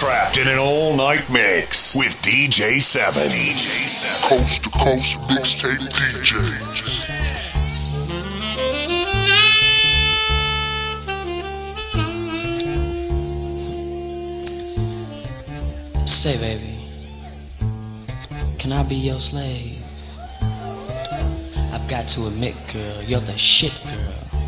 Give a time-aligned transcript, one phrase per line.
[0.00, 3.28] trapped in an all night mix with DJ Se7en.
[3.28, 4.30] DJ Se7en.
[4.30, 6.32] Coast to coast mixtape DJ.
[16.06, 16.78] Say, baby,
[18.58, 19.84] can I be your slave?
[21.74, 24.40] I've got to admit, girl, you're the shit, girl,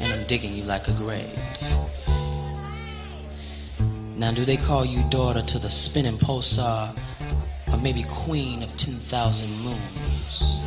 [0.00, 1.57] and I'm digging you like a grave.
[4.18, 6.92] Now, do they call you daughter to the spinning pulsar,
[7.72, 10.60] or maybe queen of 10,000 moons?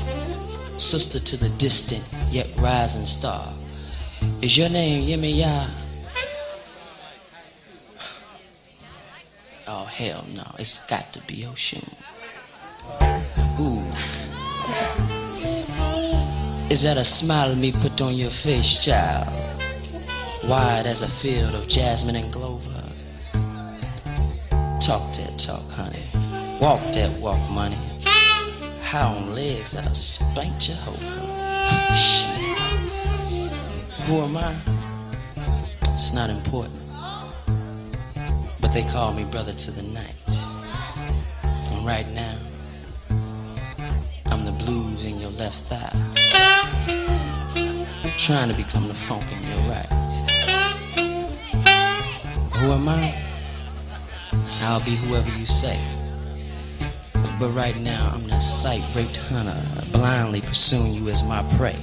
[0.78, 3.54] Sister to the distant yet rising star.
[4.42, 5.70] Is your name Yemaya?
[9.68, 10.46] Oh, hell no.
[10.58, 11.84] It's got to be Oshun.
[13.60, 13.84] Ooh.
[16.72, 19.28] Is that a smile me put on your face, child?
[20.46, 22.71] Wide as a field of jasmine and clover.
[24.92, 26.60] Talk that talk, honey.
[26.60, 27.78] Walk that walk, money.
[28.82, 31.22] How on legs that'll spank Jehovah.
[34.04, 34.54] Who am I?
[35.94, 36.78] It's not important.
[38.60, 40.30] But they call me brother to the night.
[41.72, 42.38] And right now,
[44.26, 45.96] I'm the blues in your left thigh.
[48.18, 49.88] Trying to become the funk in your right.
[52.58, 53.31] Who am I?
[54.62, 55.80] I'll be whoever you say.
[57.40, 59.60] But right now, I'm the sight raped hunter,
[59.92, 61.76] blindly pursuing you as my prey.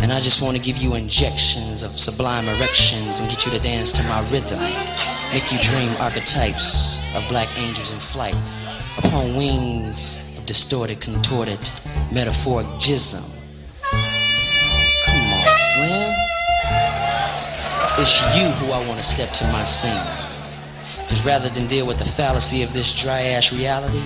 [0.00, 3.60] And I just want to give you injections of sublime erections and get you to
[3.60, 4.58] dance to my rhythm.
[5.32, 8.36] Make you dream archetypes of black angels in flight
[8.98, 11.60] upon wings of distorted, contorted,
[12.12, 13.22] metaphoric jism.
[15.06, 16.14] Come on, Slim.
[18.00, 20.27] It's you who I want to step to my scene.
[21.08, 24.02] Cause rather than deal with the fallacy of this dry ass reality,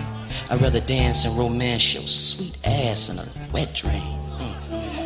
[0.49, 4.19] I'd rather dance and romance your sweet ass in a wet dream.
[4.39, 5.03] Mm.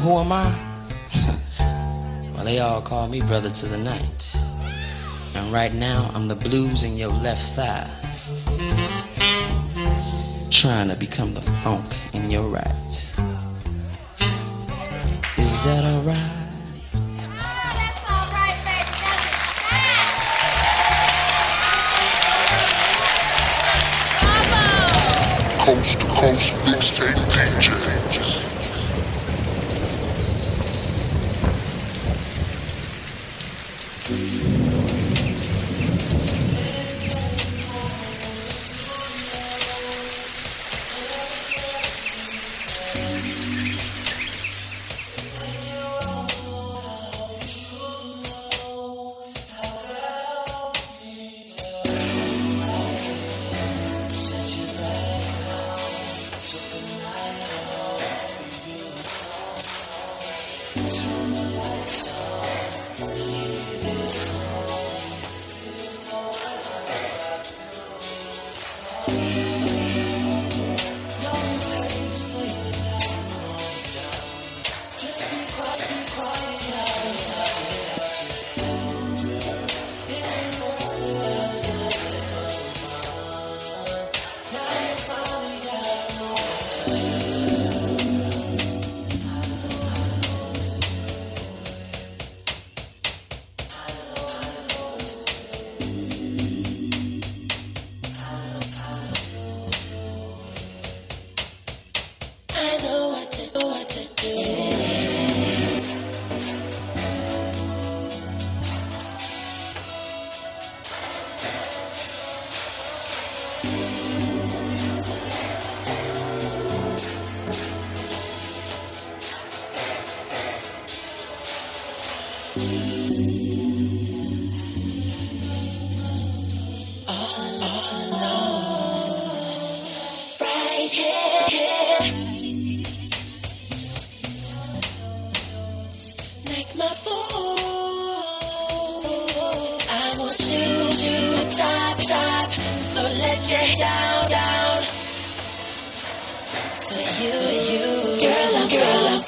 [0.00, 0.54] Who am I?
[2.34, 4.36] well, they all call me brother to the night.
[5.34, 7.90] And right now, I'm the blues in your left thigh.
[10.50, 13.14] Trying to become the funk in your right.
[15.36, 16.47] Is that alright?
[25.68, 27.17] Coast to coast mixtape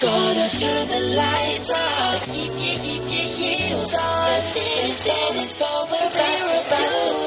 [0.01, 2.25] gonna turn the lights off.
[2.33, 4.43] Keep your, keep your heels on.
[4.53, 7.20] Feel, feel it for what we're about to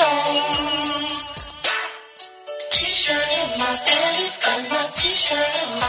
[0.00, 1.06] T-shirt on.
[2.70, 5.79] T-shirt in my face, got my T-shirt on.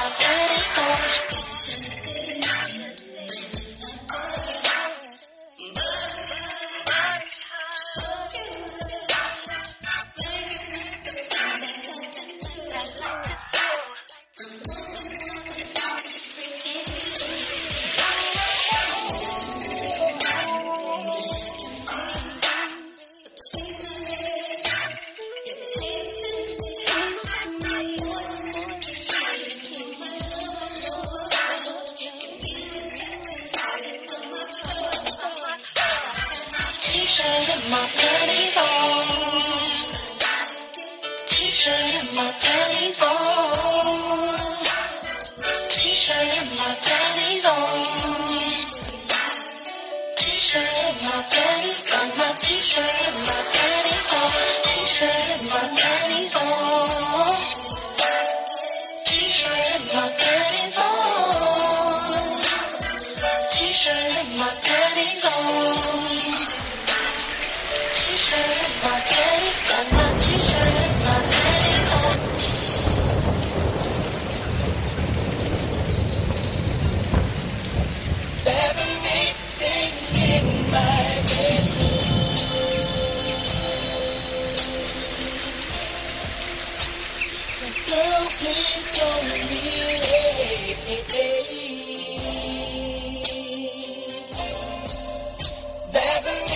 [95.91, 96.50] There's an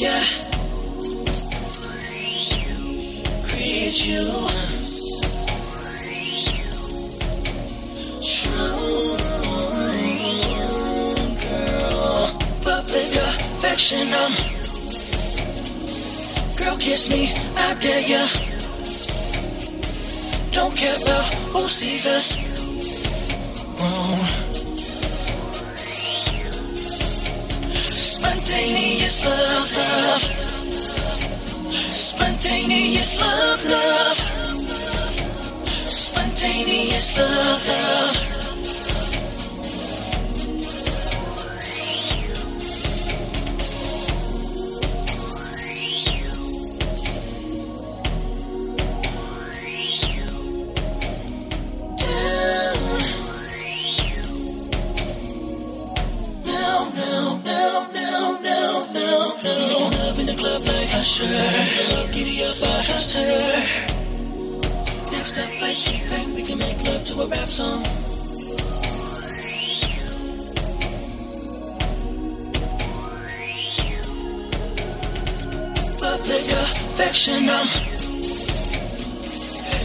[0.00, 0.24] Yeah.
[3.44, 4.24] Create you.
[8.24, 9.16] True
[11.36, 12.38] girl.
[12.62, 14.08] Public affection.
[14.14, 14.32] Um.
[16.56, 17.30] Girl, kiss me.
[17.54, 18.24] I dare ya.
[20.50, 22.39] Don't care about who sees us.
[28.70, 30.22] Spontaneous love, love.
[31.92, 34.18] Spontaneous love, love.
[35.88, 38.29] Spontaneous love, love.
[65.80, 67.82] We can make love to a rap song.
[75.98, 76.44] Public.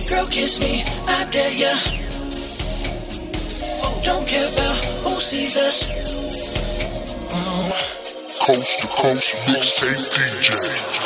[0.10, 1.74] Girl, kiss me, I dare ya.
[3.82, 4.28] Oh, don't
[5.04, 5.88] who sees us.
[8.46, 11.05] Coast to coast mixtape DJ.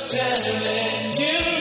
[0.00, 1.59] just telling you.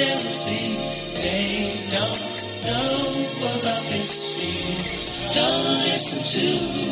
[0.00, 0.80] jealousy.
[1.12, 1.60] They
[1.92, 2.20] don't
[2.64, 3.04] know
[3.60, 4.80] about this feeling.
[5.36, 6.89] Don't listen to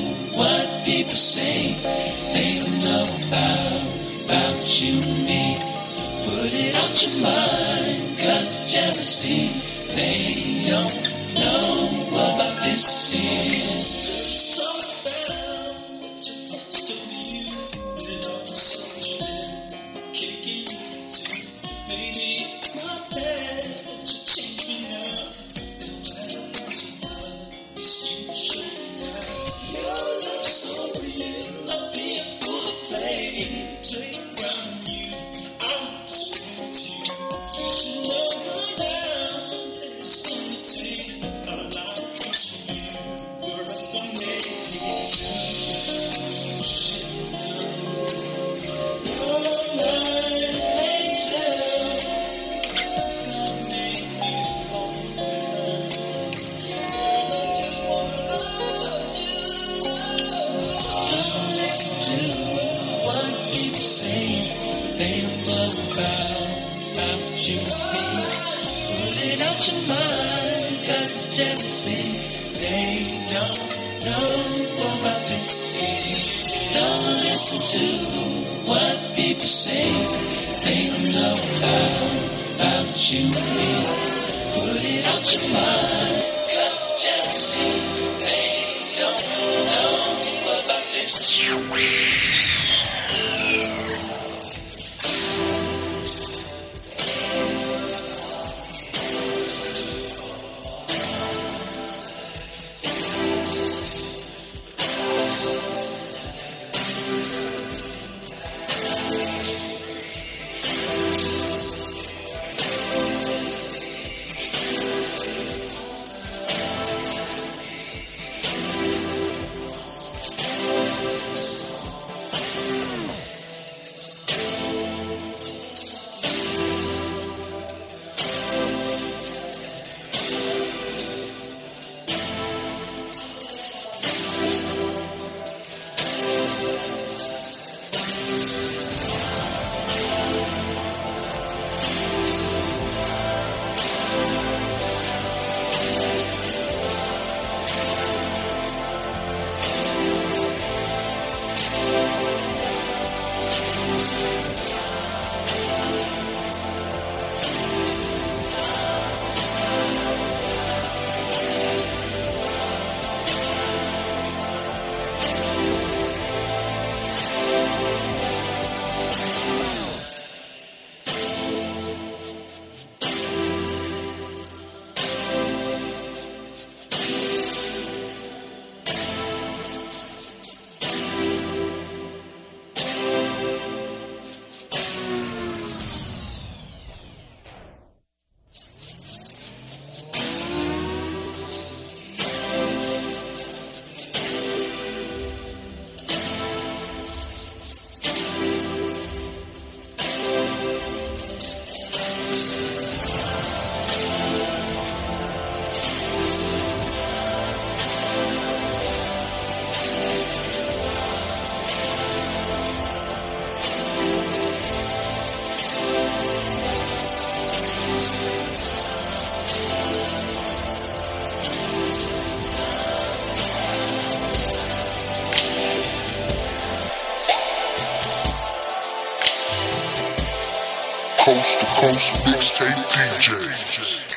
[231.29, 234.08] coast to coast mixtape DJ.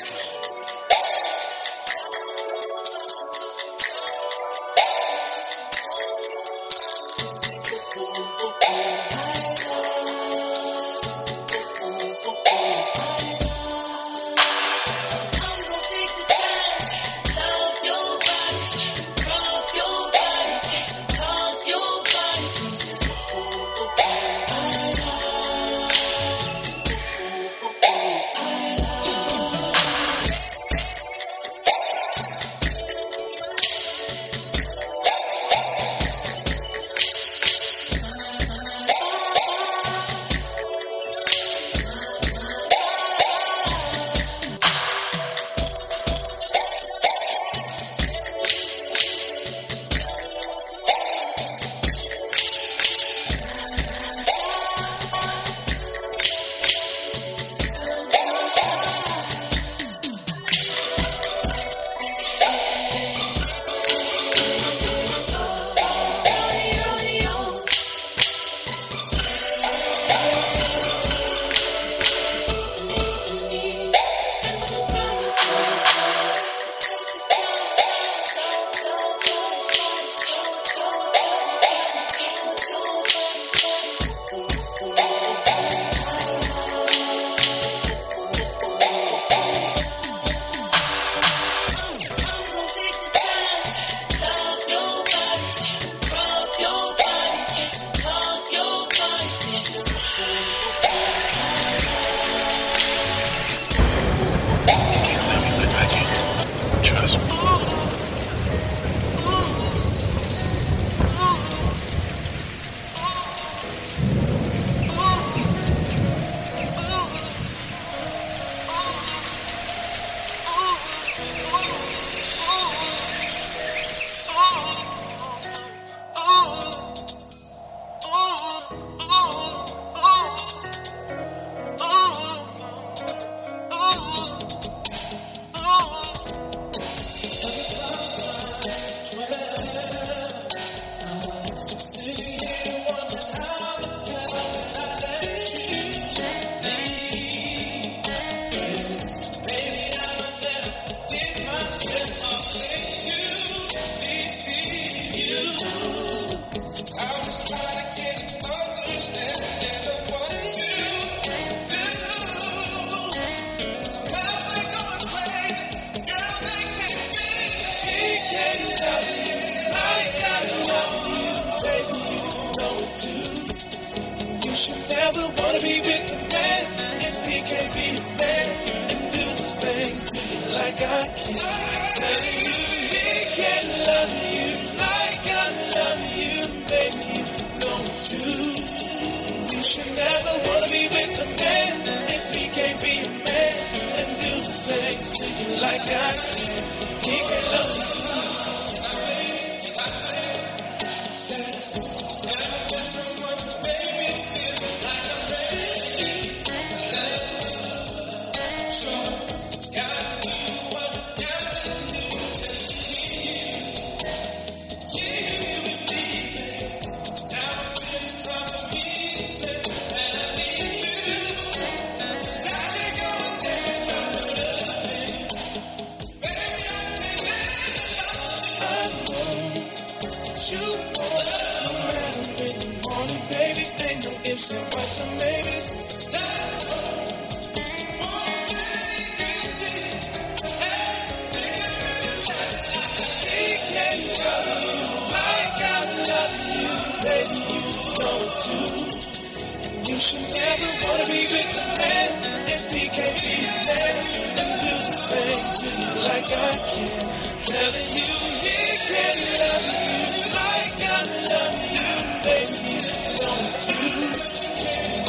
[256.21, 257.01] like I can.
[257.41, 258.57] Telling you he
[258.87, 262.77] can love you like I love you, baby.
[262.81, 264.21] I want you.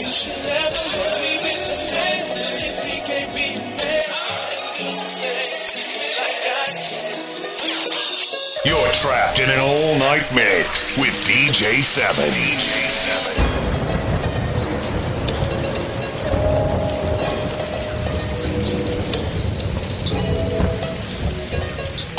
[0.00, 4.12] You should never let me be the man if he can't be a man.
[8.64, 12.32] You're trapped in an all-night mix with DJ Se7en.
[12.32, 12.81] DJ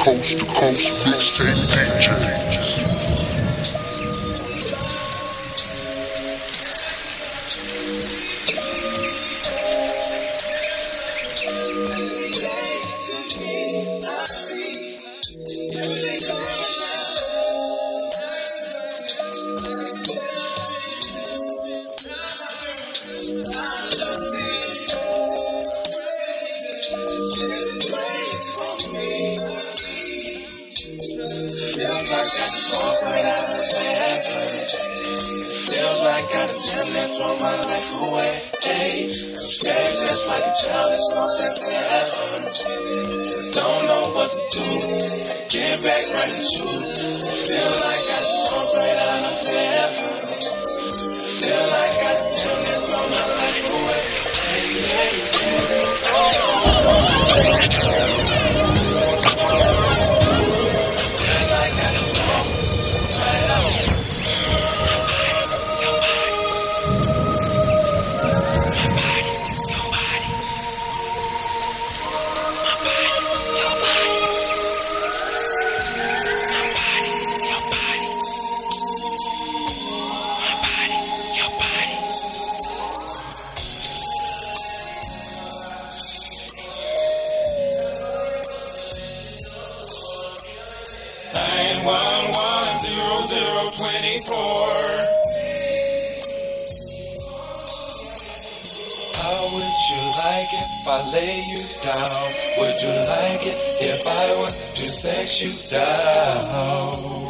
[0.03, 1.72] coast to coast mixtape.
[44.33, 44.65] to do.
[45.49, 47.03] Get back right in shoes.
[47.47, 50.39] Feel like I just walked right out of heaven.
[51.37, 54.03] Feel like I took it, from my life away.
[56.15, 56.99] Oh, oh, oh,
[57.85, 58.12] oh.
[91.33, 92.63] 911
[100.23, 102.33] like it if I lay you down?
[102.59, 107.22] Would you like it if I was to sex you down?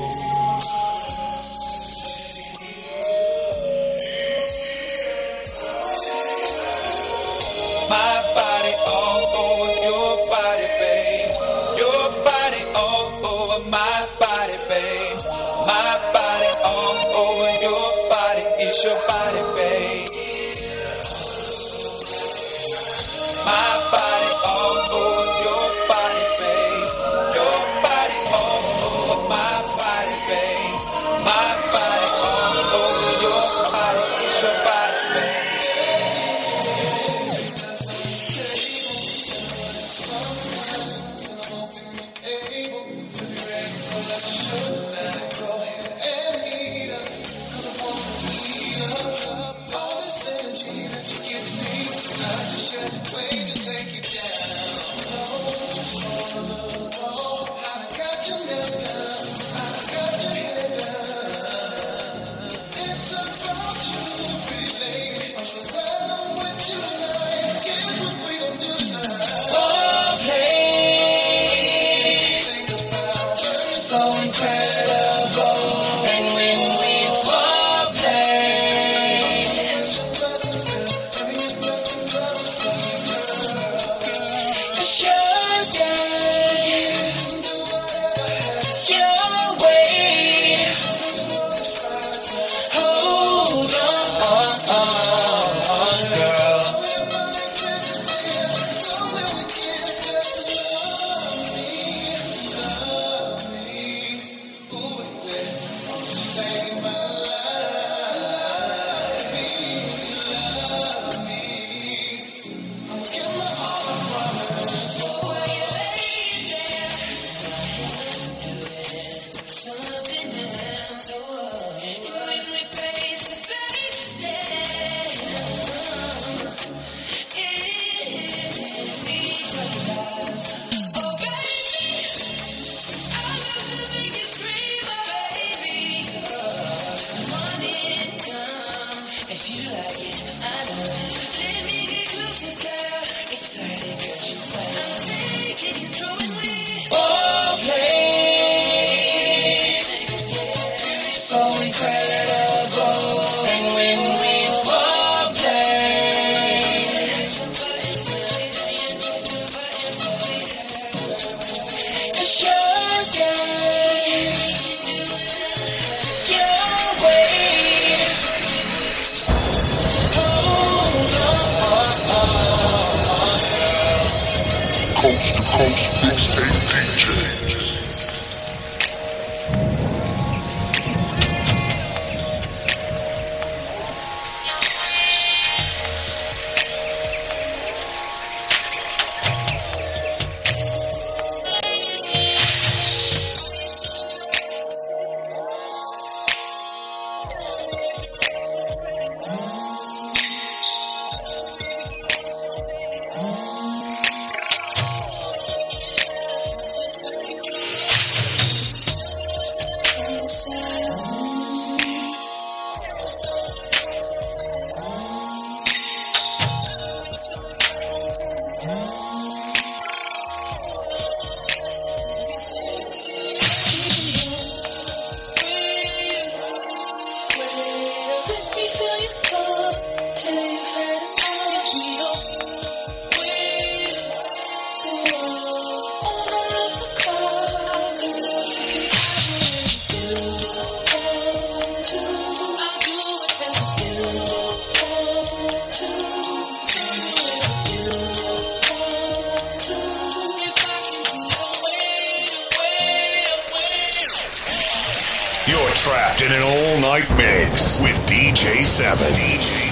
[255.84, 259.12] Trapped in an all night mix with DJ Se7en.
[259.16, 259.63] DJ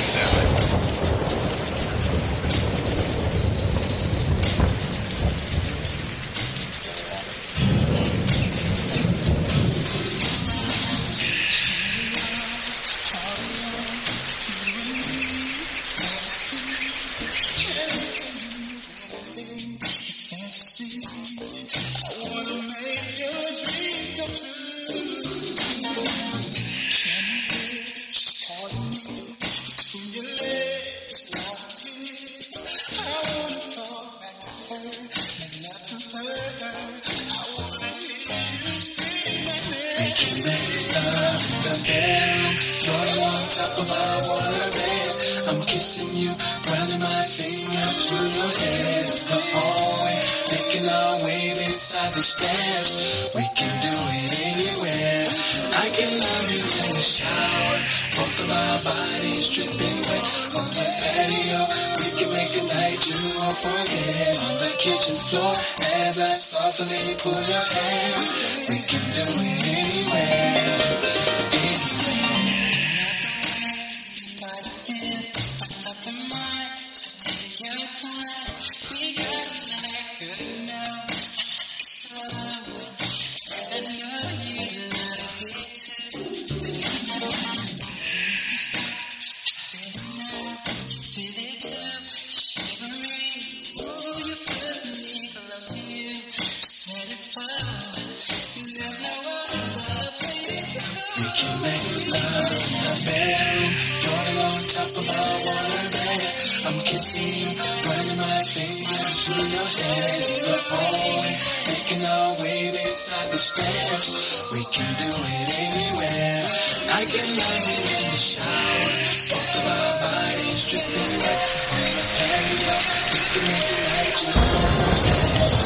[114.51, 116.43] We can do it anywhere.
[116.91, 118.99] I can you in the shower,
[119.31, 121.39] both of our bodies dripping wet
[121.87, 122.75] the patio.
[122.75, 123.15] On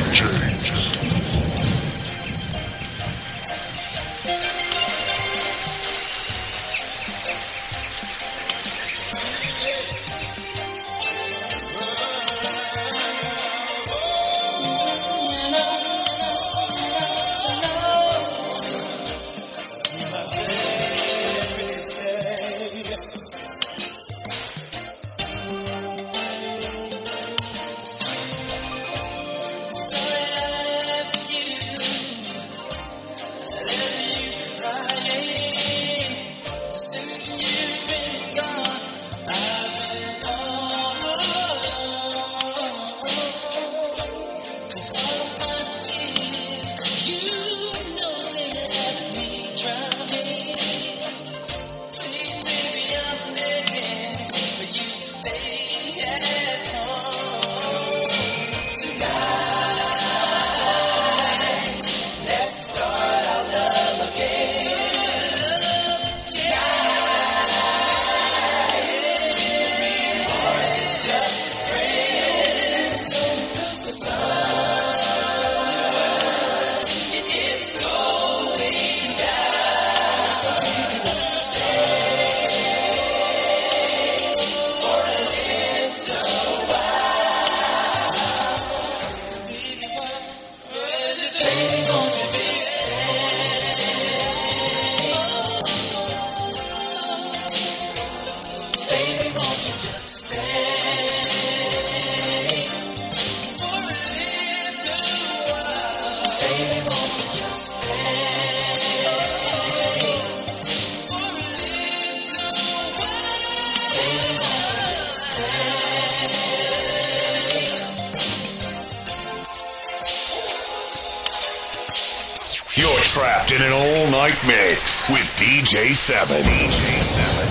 [123.62, 126.42] An all night mix with DJ Se7en.
[126.44, 127.49] DJ Se7en.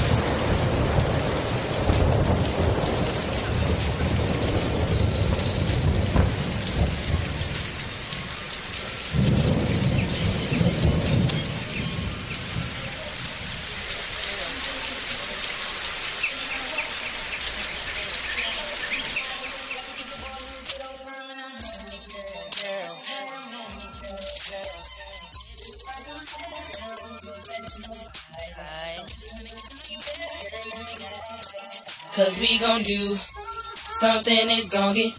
[34.00, 35.14] Something is gonna get,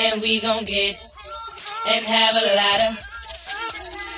[0.00, 0.96] and we gon' get,
[1.88, 3.04] and have a lot of.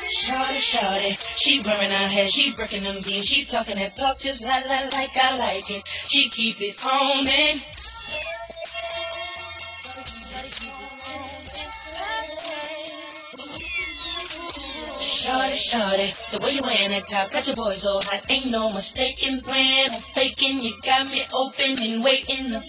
[0.09, 4.45] Shorty, shorty, she wearing her hair, she breaking them jeans, she talking that talk just
[4.45, 5.83] like, like, like I like it.
[5.87, 7.61] She keep it on and.
[15.01, 18.25] Shorty, shorty, the way you wearing that top got your boys all hot.
[18.31, 20.61] Ain't no mistaken plan, I'm faking.
[20.61, 22.63] You got me open and waiting.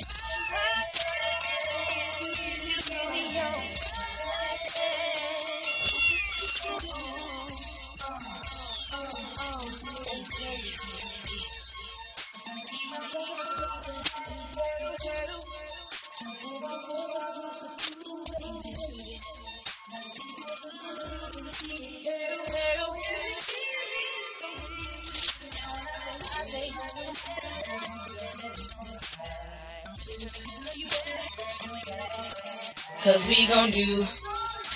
[33.03, 34.03] Cause we gon' do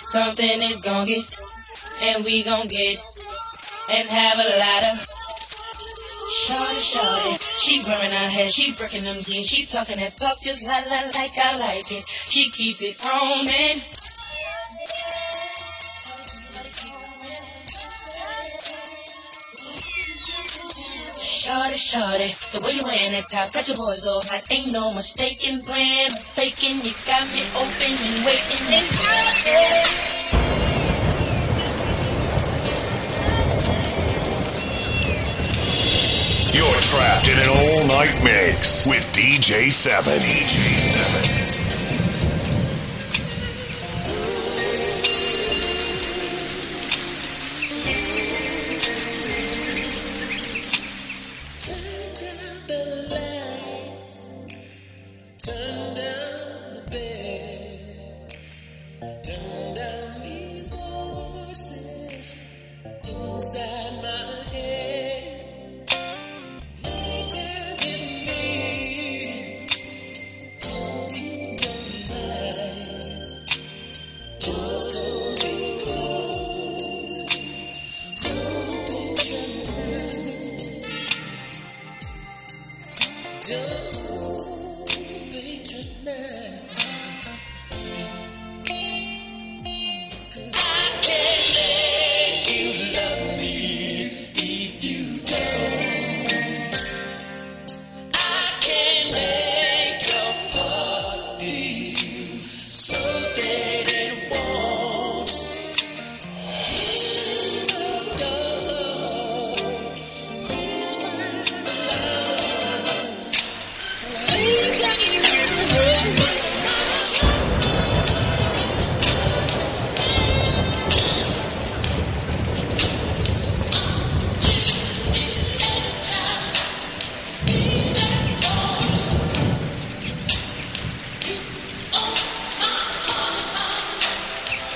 [0.02, 1.24] something is gon' get,
[2.02, 2.98] and we gon' get,
[3.90, 5.08] and have a lot of.
[6.28, 10.68] Shorty, shorty, she wearing her hair, she breaking them jeans, she talking that talk just
[10.68, 12.04] like, like, like I like it.
[12.08, 13.82] She keep it on and.
[21.96, 24.44] Shorty, the way you wearing that top got your boys all hot.
[24.52, 26.84] Ain't no mistaken plan, faking.
[26.84, 28.84] You got me open and waiting and
[36.52, 40.20] You're trapped in an all night mix with DJ Se7en.
[40.20, 41.35] DJ Se7en.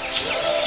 [0.10, 0.59] Podcast.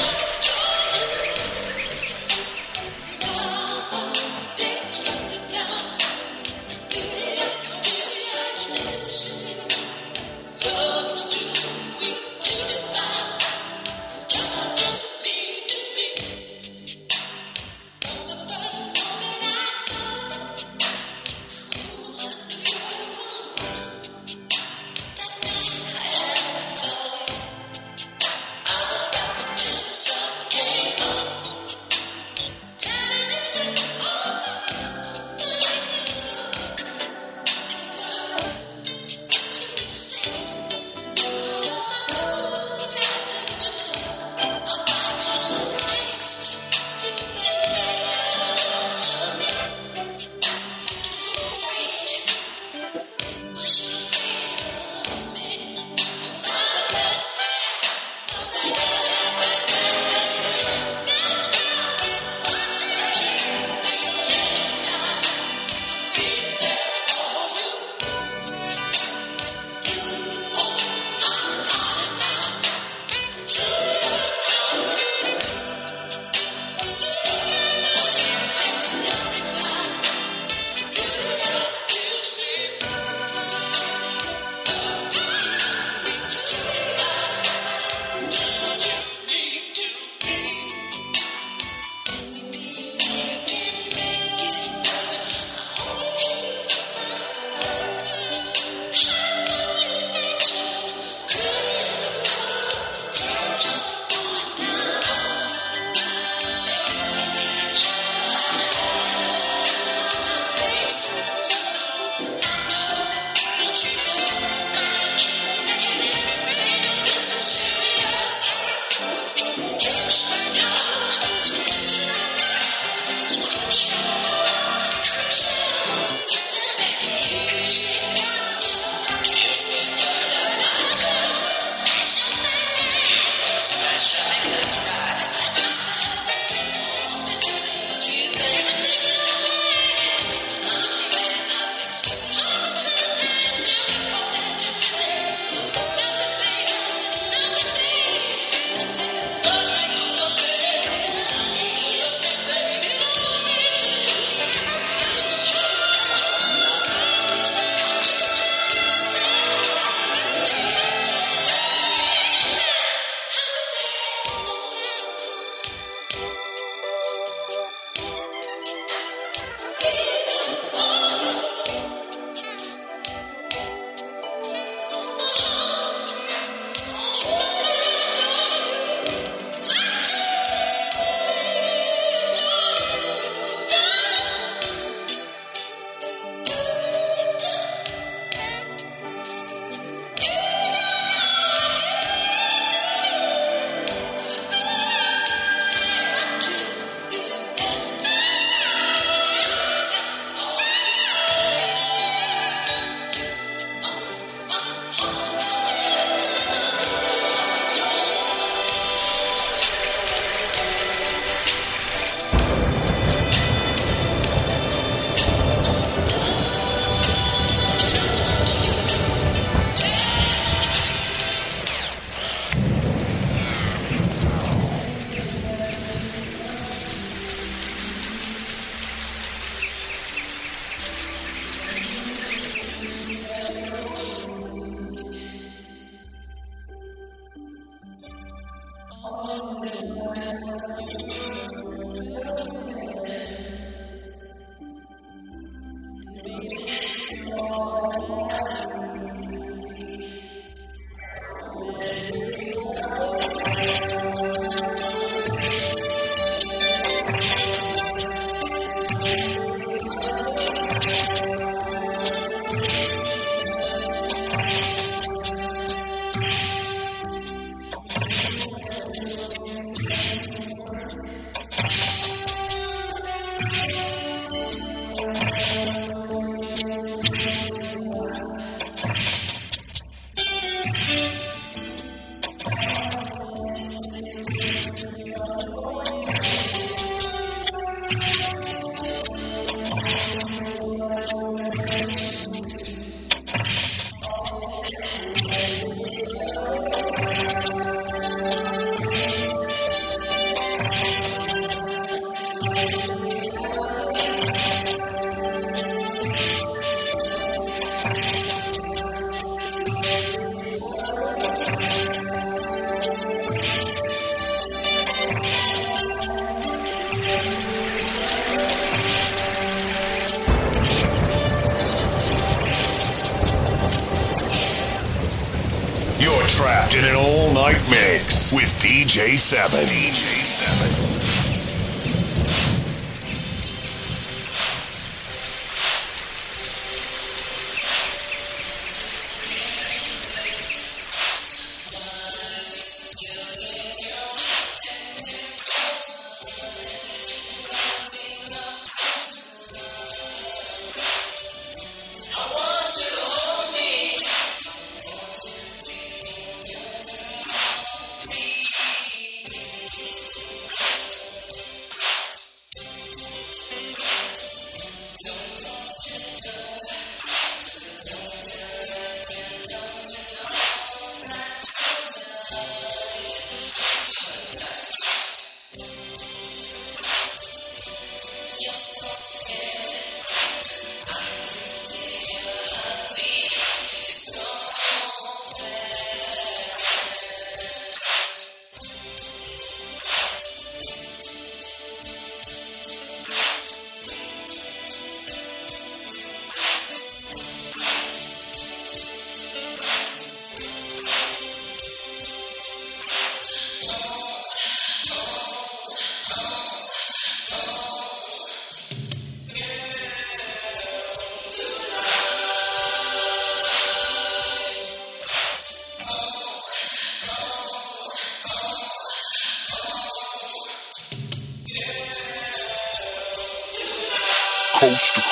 [329.33, 329.62] 7.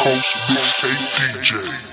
[0.02, 1.91] Coast mixtape DJ.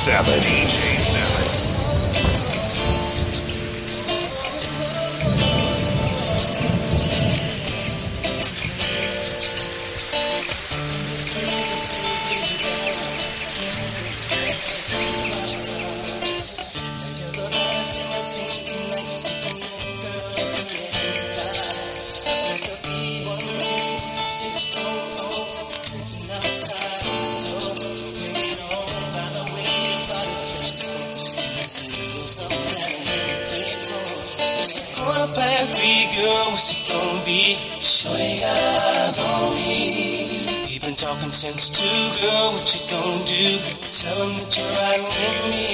[0.00, 0.40] 7.
[0.40, 0.99] DJ
[41.00, 41.88] talking since two,
[42.20, 42.52] girl.
[42.52, 43.56] What you gonna do?
[43.88, 45.64] Tell Tell 'em that you're riding with me.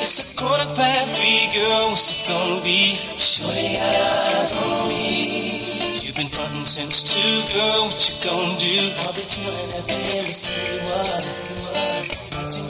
[0.00, 1.90] It's a quarter past three, girl.
[1.90, 2.96] What's it gonna be?
[3.20, 3.96] Shorty got
[4.40, 6.00] eyes on me.
[6.00, 7.84] You've been frontin' since two, girl.
[7.84, 8.76] What you gonna do?
[9.04, 10.56] I'll be chillin' at the embassy.
[10.88, 11.26] What?
[12.32, 12.69] Watching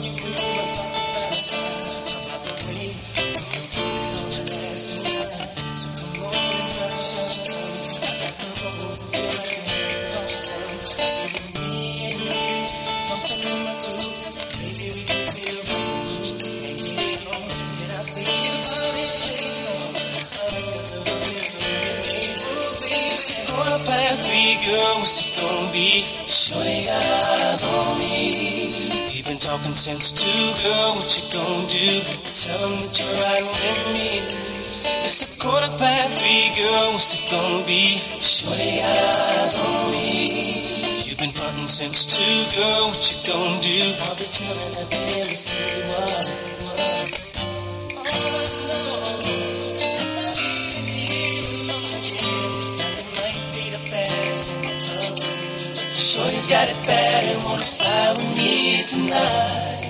[25.81, 26.05] be?
[26.29, 28.69] Shorty eyes on me.
[29.09, 30.29] We've been talking since two,
[30.61, 31.89] girl, what you gonna do?
[32.37, 34.09] Tell Tell 'em that you're riding with me.
[35.05, 37.97] It's a quarter past three, girl, what's it gonna be?
[38.21, 41.01] Shorty got eyes on me.
[41.05, 43.79] You've been frontin' since two, girl, what you gonna do?
[44.05, 46.25] I'll be chillin' at the embassy, what?
[46.77, 47.20] Shorty's
[56.51, 59.87] got it bad and wanna fly with me tonight.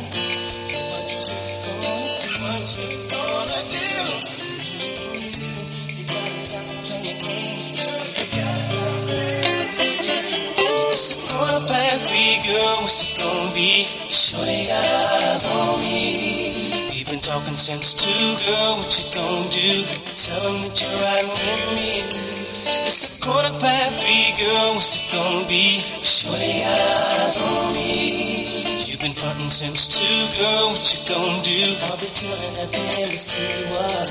[10.93, 12.77] It's a quarter past three, girl.
[12.81, 13.85] What's it gonna be?
[14.13, 14.85] Shorty got
[15.17, 16.91] eyes on me.
[16.91, 18.11] We've been talking since two,
[18.45, 18.77] girl.
[18.77, 19.83] What you gonna do?
[20.13, 22.40] Tell 'em that you're riding with me.
[22.85, 24.75] It's a quarter past three, girl.
[24.77, 25.81] What's it gonna be?
[26.05, 28.85] Shorty got eyes on me.
[28.85, 30.05] You've been frontin' since two,
[30.37, 30.69] girl.
[30.69, 31.61] What you gonna do?
[31.89, 33.65] I'll be chillin' at the embassy.
[33.73, 34.09] What?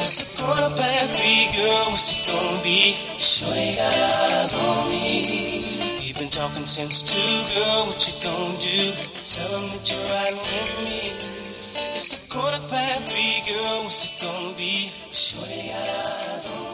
[0.00, 1.92] It's a quarter past three, girl.
[1.92, 2.96] What's it gonna be?
[3.20, 6.00] Shorty got eyes on me.
[6.00, 7.20] We've been talking since two,
[7.52, 7.84] girl.
[7.84, 8.80] What you gonna do?
[9.28, 10.98] Tell 'em that you're riding with me.
[11.92, 13.84] It's a quarter past three, girl.
[13.84, 14.88] What's it gonna be?
[15.12, 16.73] Shorty got eyes on me.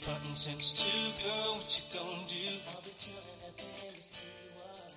[0.00, 0.88] Frontin' since two,
[1.20, 1.56] girl.
[1.60, 2.56] What you gonna do?
[2.72, 4.24] I'll be chillin' at the embassy.
[4.56, 4.96] What?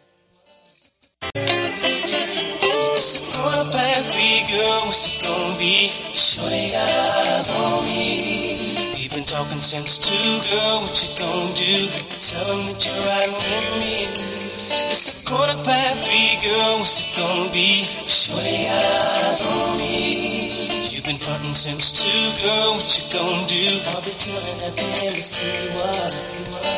[2.95, 4.87] It's a quarter past three, girl.
[4.87, 5.91] What's it gonna be?
[6.15, 6.87] Shorty got
[7.19, 8.95] eyes on me.
[8.95, 10.15] We've been talking since two,
[10.55, 10.79] girl.
[10.87, 11.91] What you gonna do?
[12.23, 14.52] Tell 'em that you're riding with me.
[14.89, 16.79] It's a quarter past three, girl.
[16.81, 17.85] What's it gonna be?
[18.09, 20.89] Shorty got eyes on me.
[20.89, 22.09] You've been frontin' since two,
[22.41, 22.73] girl.
[22.77, 23.65] What you gonna do?
[23.93, 25.73] I'll be chillin' at the embassy.
[25.77, 26.13] What?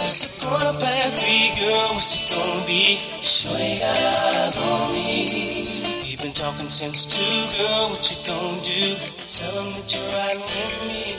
[0.04, 1.96] It's a quarter past three, girl.
[1.96, 3.00] What's it gonna be?
[3.24, 5.68] Shorty got eyes on me.
[6.04, 7.24] We've been talking since two,
[7.60, 7.96] girl.
[7.96, 8.84] What you gonna do?
[9.28, 11.16] Tell them that you're riding with me.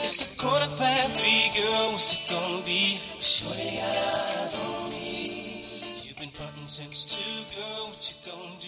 [0.00, 1.92] It's a quarter past three, girl.
[1.92, 2.96] What's it gonna be?
[3.20, 3.96] Shorty got
[4.40, 4.89] eyes on me.
[6.70, 7.88] Since two, girl.
[7.88, 8.59] What you gonna